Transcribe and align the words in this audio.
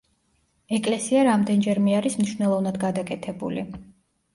ეკლესია 0.77 1.21
რამდენჯერმე 1.29 1.95
არის 2.01 2.19
მნიშვნელოვნად 2.25 2.85
გადაკეთებული. 2.89 3.73